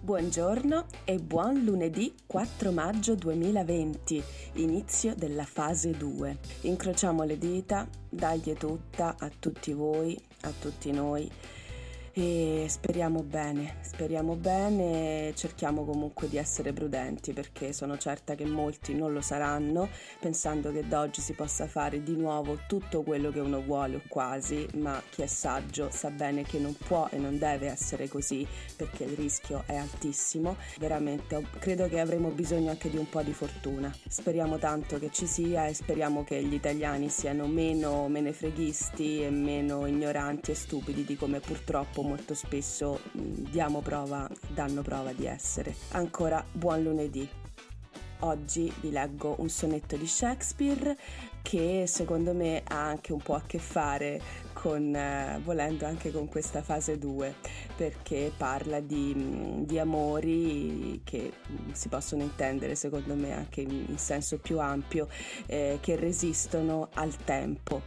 Buongiorno 0.00 0.86
e 1.04 1.18
buon 1.18 1.62
lunedì 1.62 2.14
4 2.24 2.72
maggio 2.72 3.14
2020, 3.14 4.22
inizio 4.54 5.14
della 5.14 5.44
fase 5.44 5.90
2. 5.90 6.38
Incrociamo 6.62 7.24
le 7.24 7.36
dita, 7.36 7.86
dagli 8.08 8.54
tutta 8.54 9.16
a 9.18 9.30
tutti 9.38 9.74
voi, 9.74 10.18
a 10.40 10.52
tutti 10.58 10.90
noi 10.90 11.30
e 12.14 12.66
speriamo 12.68 13.22
bene, 13.22 13.76
speriamo 13.80 14.36
bene, 14.36 15.32
cerchiamo 15.34 15.84
comunque 15.84 16.28
di 16.28 16.36
essere 16.36 16.74
prudenti 16.74 17.32
perché 17.32 17.72
sono 17.72 17.96
certa 17.96 18.34
che 18.34 18.44
molti 18.44 18.94
non 18.94 19.14
lo 19.14 19.22
saranno, 19.22 19.88
pensando 20.20 20.70
che 20.72 20.86
da 20.86 21.00
oggi 21.00 21.22
si 21.22 21.32
possa 21.32 21.66
fare 21.66 22.02
di 22.02 22.14
nuovo 22.14 22.58
tutto 22.66 23.02
quello 23.02 23.30
che 23.30 23.40
uno 23.40 23.62
vuole 23.62 23.96
o 23.96 24.02
quasi, 24.08 24.66
ma 24.74 25.02
chi 25.08 25.22
è 25.22 25.26
saggio 25.26 25.88
sa 25.90 26.10
bene 26.10 26.42
che 26.42 26.58
non 26.58 26.76
può 26.76 27.08
e 27.10 27.16
non 27.16 27.38
deve 27.38 27.68
essere 27.68 28.08
così 28.08 28.46
perché 28.76 29.04
il 29.04 29.16
rischio 29.16 29.62
è 29.66 29.76
altissimo. 29.76 30.56
Veramente 30.78 31.42
credo 31.60 31.88
che 31.88 31.98
avremo 31.98 32.28
bisogno 32.28 32.70
anche 32.70 32.90
di 32.90 32.98
un 32.98 33.08
po' 33.08 33.22
di 33.22 33.32
fortuna. 33.32 33.90
Speriamo 34.06 34.58
tanto 34.58 34.98
che 34.98 35.10
ci 35.10 35.26
sia 35.26 35.66
e 35.66 35.72
speriamo 35.72 36.24
che 36.24 36.42
gli 36.42 36.54
italiani 36.54 37.08
siano 37.08 37.46
meno 37.46 38.06
menefreghisti 38.08 39.22
e 39.22 39.30
meno 39.30 39.86
ignoranti 39.86 40.50
e 40.50 40.54
stupidi 40.54 41.04
di 41.04 41.16
come 41.16 41.40
purtroppo 41.40 42.01
molto 42.02 42.34
spesso 42.34 43.00
diamo 43.12 43.80
prova, 43.80 44.28
danno 44.48 44.82
prova 44.82 45.12
di 45.12 45.26
essere. 45.26 45.74
Ancora 45.92 46.44
buon 46.52 46.82
lunedì. 46.82 47.28
Oggi 48.20 48.72
vi 48.80 48.92
leggo 48.92 49.34
un 49.38 49.48
sonetto 49.48 49.96
di 49.96 50.06
Shakespeare 50.06 50.96
che 51.42 51.86
secondo 51.88 52.32
me 52.32 52.62
ha 52.68 52.86
anche 52.86 53.12
un 53.12 53.20
po' 53.20 53.34
a 53.34 53.42
che 53.44 53.58
fare 53.58 54.20
con, 54.52 54.94
eh, 54.94 55.40
volendo 55.42 55.86
anche 55.86 56.12
con 56.12 56.28
questa 56.28 56.62
fase 56.62 56.98
2, 56.98 57.34
perché 57.76 58.32
parla 58.36 58.78
di, 58.78 59.12
mm, 59.16 59.62
di, 59.64 59.76
amori 59.80 61.00
che 61.02 61.32
mm, 61.50 61.72
si 61.72 61.88
possono 61.88 62.22
intendere 62.22 62.76
secondo 62.76 63.16
me 63.16 63.32
anche 63.32 63.62
in, 63.62 63.86
in 63.88 63.98
senso 63.98 64.38
più 64.38 64.60
ampio, 64.60 65.08
eh, 65.46 65.78
che 65.80 65.96
resistono 65.96 66.90
al 66.94 67.16
tempo 67.24 67.82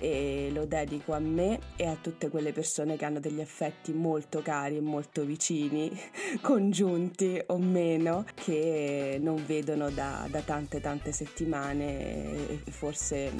e 0.00 0.48
lo 0.52 0.64
dedico 0.64 1.12
a 1.12 1.18
me 1.18 1.60
e 1.76 1.86
a 1.86 1.96
tutte 2.00 2.30
quelle 2.30 2.52
persone 2.52 2.96
che 2.96 3.04
hanno 3.04 3.20
degli 3.20 3.42
affetti 3.42 3.92
molto 3.92 4.40
cari 4.40 4.78
e 4.78 4.80
molto 4.80 5.24
vicini, 5.24 5.90
congiunti 6.40 7.40
o 7.48 7.58
meno, 7.58 8.24
che 8.34 9.18
non 9.20 9.44
vedono 9.44 9.90
da, 9.90 10.26
da 10.30 10.40
tante 10.40 10.80
tante 10.80 11.12
settimane 11.12 12.64
e 12.64 12.70
forse 12.70 13.30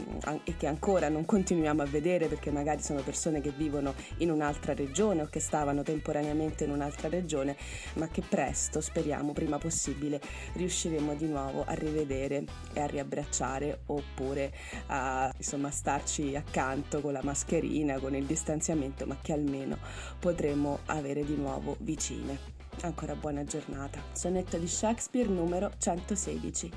e 0.45 0.57
che 0.57 0.67
ancora 0.67 1.09
non 1.09 1.25
continuiamo 1.25 1.81
a 1.81 1.87
vedere 1.87 2.27
perché 2.27 2.51
magari 2.51 2.83
sono 2.83 3.01
persone 3.01 3.41
che 3.41 3.53
vivono 3.57 3.95
in 4.19 4.31
un'altra 4.31 4.75
regione 4.75 5.23
o 5.23 5.27
che 5.27 5.41
stavano 5.41 5.83
temporaneamente 5.83 6.65
in 6.65 6.71
un'altra 6.71 7.09
regione, 7.09 7.57
ma 7.95 8.09
che 8.09 8.23
presto, 8.23 8.83
speriamo, 8.83 9.33
prima 9.33 9.57
possibile, 9.57 10.21
riusciremo 10.53 11.15
di 11.15 11.27
nuovo 11.27 11.65
a 11.65 11.73
rivedere 11.73 12.45
e 12.75 12.81
a 12.81 12.87
riabbracciare 12.87 13.81
oppure 13.87 14.53
a 14.89 15.33
insomma 15.37 15.71
starci 15.71 16.37
accanto 16.51 17.01
con 17.01 17.13
la 17.13 17.23
mascherina, 17.23 18.01
con 18.01 18.17
il 18.17 18.27
distanziamento, 18.27 19.07
ma 19.07 19.17
che 19.23 19.33
almeno 19.33 19.79
potremo 20.19 20.81
avere 20.87 21.25
di 21.25 21.37
nuovo 21.37 21.77
vicine. 21.79 22.59
Ancora 22.83 23.15
buona 23.15 23.45
giornata. 23.45 24.03
Sonetto 24.13 24.59
di 24.59 24.67
Shakespeare 24.67 25.29
numero 25.29 25.71
116. 25.79 26.71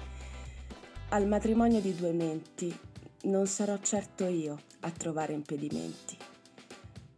Al 1.10 1.28
matrimonio 1.28 1.82
di 1.82 1.96
due 1.96 2.12
menti 2.12 2.76
non 3.24 3.48
sarò 3.48 3.78
certo 3.80 4.28
io 4.28 4.60
a 4.82 4.92
trovare 4.92 5.34
impedimenti. 5.34 6.18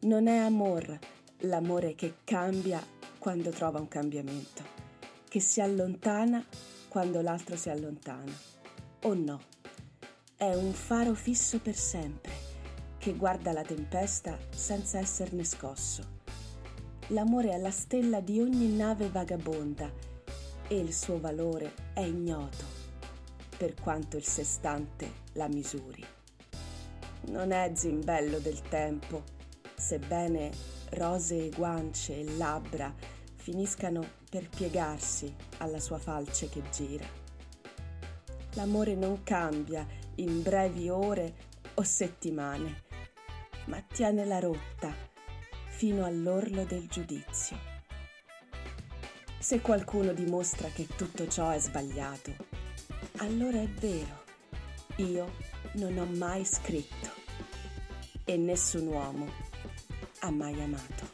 Non 0.01 0.27
è 0.27 0.37
amor 0.37 0.97
l'amore 1.39 1.93
che 1.95 2.15
cambia 2.23 2.81
quando 3.19 3.49
trova 3.49 3.79
un 3.79 3.89
cambiamento, 3.89 4.63
che 5.27 5.41
si 5.41 5.59
allontana 5.59 6.43
quando 6.87 7.21
l'altro 7.21 7.57
si 7.57 7.69
allontana. 7.69 8.31
O 9.01 9.13
no, 9.13 9.41
è 10.37 10.53
un 10.53 10.73
faro 10.73 11.13
fisso 11.13 11.59
per 11.59 11.75
sempre, 11.75 12.44
che 13.05 13.13
guarda 13.13 13.51
la 13.51 13.61
tempesta 13.61 14.35
senza 14.49 14.97
esserne 14.97 15.43
scosso. 15.43 16.21
L'amore 17.09 17.51
è 17.51 17.57
la 17.59 17.69
stella 17.69 18.19
di 18.19 18.39
ogni 18.39 18.67
nave 18.69 19.09
vagabonda 19.09 19.91
e 20.67 20.75
il 20.75 20.91
suo 20.91 21.19
valore 21.19 21.71
è 21.93 21.99
ignoto 21.99 22.65
per 23.55 23.75
quanto 23.75 24.17
il 24.17 24.23
sestante 24.23 25.07
la 25.33 25.47
misuri. 25.47 26.03
Non 27.27 27.51
è 27.51 27.69
zimbello 27.75 28.39
del 28.39 28.59
tempo, 28.63 29.21
sebbene 29.75 30.49
rosee 30.93 31.51
guance 31.51 32.19
e 32.19 32.35
labbra 32.37 32.91
finiscano 33.35 34.03
per 34.27 34.49
piegarsi 34.49 35.31
alla 35.59 35.79
sua 35.79 35.99
falce 35.99 36.49
che 36.49 36.63
gira. 36.71 37.05
L'amore 38.53 38.95
non 38.95 39.21
cambia 39.21 39.85
in 40.15 40.41
brevi 40.41 40.89
ore 40.89 41.53
o 41.75 41.83
settimane, 41.83 42.84
ma 43.65 43.81
tiene 43.81 44.25
la 44.25 44.39
rotta 44.39 44.93
fino 45.67 46.05
all'orlo 46.05 46.63
del 46.63 46.87
giudizio. 46.87 47.57
Se 49.39 49.61
qualcuno 49.61 50.13
dimostra 50.13 50.69
che 50.69 50.87
tutto 50.95 51.27
ciò 51.27 51.51
è 51.51 51.59
sbagliato, 51.59 52.33
allora 53.17 53.61
è 53.61 53.67
vero 53.67 54.23
io 54.97 55.33
non 55.73 55.97
ho 55.97 56.05
mai 56.05 56.45
scritto 56.45 57.09
e 58.23 58.37
nessun 58.37 58.87
uomo 58.87 59.27
ha 60.19 60.31
mai 60.31 60.61
amato. 60.61 61.04